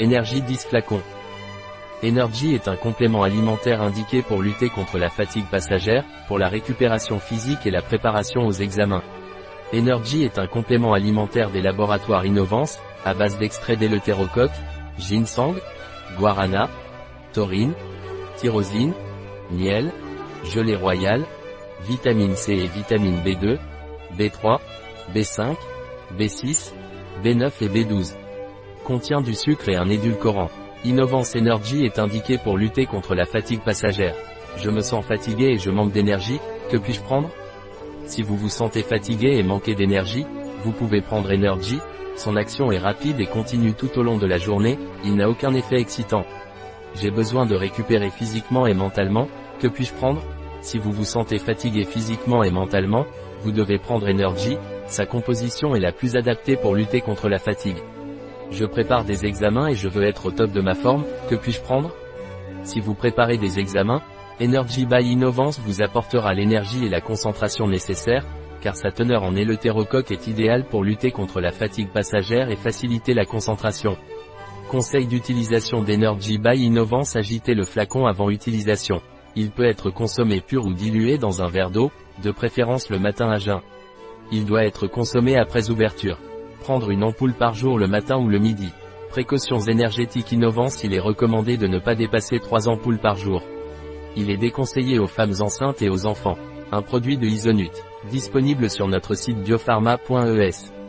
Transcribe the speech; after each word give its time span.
Énergie 0.00 0.42
10 0.42 0.66
flacons. 0.66 1.02
Energy 2.02 2.54
est 2.54 2.66
un 2.66 2.74
complément 2.74 3.22
alimentaire 3.22 3.80
indiqué 3.80 4.22
pour 4.22 4.42
lutter 4.42 4.68
contre 4.68 4.98
la 4.98 5.08
fatigue 5.08 5.46
passagère, 5.46 6.04
pour 6.26 6.36
la 6.36 6.48
récupération 6.48 7.20
physique 7.20 7.64
et 7.64 7.70
la 7.70 7.80
préparation 7.80 8.44
aux 8.44 8.52
examens. 8.52 9.04
Energy 9.72 10.24
est 10.24 10.38
un 10.40 10.48
complément 10.48 10.94
alimentaire 10.94 11.50
des 11.50 11.62
laboratoires 11.62 12.26
Innovance, 12.26 12.80
à 13.04 13.14
base 13.14 13.38
d'extrait 13.38 13.76
d'éleutérocoque, 13.76 14.50
ginseng, 14.98 15.54
guarana, 16.18 16.68
taurine, 17.32 17.74
tyrosine, 18.36 18.94
miel, 19.52 19.92
gelée 20.42 20.76
royale, 20.76 21.24
vitamine 21.82 22.34
C 22.34 22.52
et 22.52 22.66
vitamine 22.66 23.22
B2, 23.24 23.58
B3, 24.18 24.58
B5, 25.14 25.54
B6, 26.18 26.72
B9 27.22 27.52
et 27.60 27.68
B12. 27.68 28.23
Contient 28.84 29.22
du 29.22 29.32
sucre 29.34 29.70
et 29.70 29.76
un 29.76 29.88
édulcorant. 29.88 30.50
Innovance 30.84 31.34
Energy 31.36 31.86
est 31.86 31.98
indiqué 31.98 32.36
pour 32.36 32.58
lutter 32.58 32.84
contre 32.84 33.14
la 33.14 33.24
fatigue 33.24 33.62
passagère. 33.62 34.14
Je 34.58 34.68
me 34.68 34.82
sens 34.82 35.02
fatigué 35.02 35.52
et 35.54 35.58
je 35.58 35.70
manque 35.70 35.92
d'énergie, 35.92 36.38
que 36.70 36.76
puis-je 36.76 37.00
prendre? 37.00 37.30
Si 38.04 38.20
vous 38.20 38.36
vous 38.36 38.50
sentez 38.50 38.82
fatigué 38.82 39.38
et 39.38 39.42
manquez 39.42 39.74
d'énergie, 39.74 40.26
vous 40.62 40.72
pouvez 40.72 41.00
prendre 41.00 41.32
Energy, 41.32 41.78
son 42.16 42.36
action 42.36 42.70
est 42.72 42.78
rapide 42.78 43.20
et 43.20 43.26
continue 43.26 43.72
tout 43.72 43.98
au 43.98 44.02
long 44.02 44.18
de 44.18 44.26
la 44.26 44.36
journée, 44.36 44.78
il 45.02 45.16
n'a 45.16 45.30
aucun 45.30 45.54
effet 45.54 45.80
excitant. 45.80 46.26
J'ai 46.94 47.10
besoin 47.10 47.46
de 47.46 47.54
récupérer 47.54 48.10
physiquement 48.10 48.66
et 48.66 48.74
mentalement, 48.74 49.28
que 49.60 49.66
puis-je 49.66 49.94
prendre? 49.94 50.20
Si 50.60 50.76
vous 50.76 50.92
vous 50.92 51.06
sentez 51.06 51.38
fatigué 51.38 51.84
physiquement 51.84 52.44
et 52.44 52.50
mentalement, 52.50 53.06
vous 53.40 53.50
devez 53.50 53.78
prendre 53.78 54.10
Energy, 54.10 54.58
sa 54.86 55.06
composition 55.06 55.74
est 55.74 55.80
la 55.80 55.92
plus 55.92 56.16
adaptée 56.16 56.56
pour 56.56 56.74
lutter 56.74 57.00
contre 57.00 57.30
la 57.30 57.38
fatigue. 57.38 57.78
Je 58.50 58.64
prépare 58.64 59.04
des 59.04 59.24
examens 59.24 59.68
et 59.68 59.74
je 59.74 59.88
veux 59.88 60.04
être 60.04 60.26
au 60.26 60.30
top 60.30 60.52
de 60.52 60.60
ma 60.60 60.74
forme, 60.74 61.04
que 61.28 61.34
puis-je 61.34 61.60
prendre? 61.60 61.94
Si 62.62 62.80
vous 62.80 62.94
préparez 62.94 63.36
des 63.36 63.58
examens, 63.58 64.02
Energy 64.40 64.86
by 64.86 65.04
Innovance 65.04 65.60
vous 65.60 65.82
apportera 65.82 66.34
l'énergie 66.34 66.84
et 66.84 66.88
la 66.88 67.00
concentration 67.00 67.68
nécessaires, 67.68 68.26
car 68.60 68.76
sa 68.76 68.90
teneur 68.90 69.22
en 69.22 69.36
éleutérocoque 69.36 70.10
est 70.10 70.26
idéale 70.26 70.64
pour 70.64 70.82
lutter 70.82 71.10
contre 71.10 71.40
la 71.40 71.52
fatigue 71.52 71.90
passagère 71.90 72.50
et 72.50 72.56
faciliter 72.56 73.14
la 73.14 73.26
concentration. 73.26 73.96
Conseil 74.70 75.06
d'utilisation 75.06 75.82
d'Energy 75.82 76.38
by 76.38 76.56
Innovance 76.56 77.16
agitez 77.16 77.54
le 77.54 77.64
flacon 77.64 78.06
avant 78.06 78.30
utilisation. 78.30 79.02
Il 79.36 79.50
peut 79.50 79.66
être 79.66 79.90
consommé 79.90 80.40
pur 80.40 80.64
ou 80.64 80.72
dilué 80.72 81.18
dans 81.18 81.42
un 81.42 81.48
verre 81.48 81.70
d'eau, 81.70 81.92
de 82.22 82.30
préférence 82.30 82.88
le 82.88 82.98
matin 82.98 83.30
à 83.30 83.38
jeun. 83.38 83.60
Il 84.32 84.46
doit 84.46 84.64
être 84.64 84.86
consommé 84.86 85.36
après 85.36 85.70
ouverture. 85.70 86.18
Prendre 86.64 86.88
une 86.88 87.04
ampoule 87.04 87.34
par 87.34 87.52
jour 87.52 87.78
le 87.78 87.86
matin 87.86 88.16
ou 88.16 88.26
le 88.26 88.38
midi. 88.38 88.72
Précautions 89.10 89.60
énergétiques 89.60 90.32
innovantes 90.32 90.82
il 90.82 90.94
est 90.94 90.98
recommandé 90.98 91.58
de 91.58 91.66
ne 91.66 91.78
pas 91.78 91.94
dépasser 91.94 92.40
3 92.40 92.68
ampoules 92.68 93.00
par 93.00 93.16
jour. 93.16 93.42
Il 94.16 94.30
est 94.30 94.38
déconseillé 94.38 94.98
aux 94.98 95.06
femmes 95.06 95.34
enceintes 95.40 95.82
et 95.82 95.90
aux 95.90 96.06
enfants. 96.06 96.38
Un 96.72 96.80
produit 96.80 97.18
de 97.18 97.26
Isonut. 97.26 97.70
Disponible 98.10 98.70
sur 98.70 98.88
notre 98.88 99.14
site 99.14 99.42
biopharma.es. 99.42 100.83